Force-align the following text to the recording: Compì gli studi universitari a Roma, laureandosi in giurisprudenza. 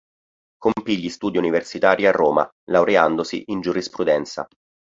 Compì 0.57 0.97
gli 0.97 1.09
studi 1.09 1.37
universitari 1.37 2.07
a 2.07 2.11
Roma, 2.11 2.49
laureandosi 2.71 3.43
in 3.51 3.61
giurisprudenza. 3.61 4.47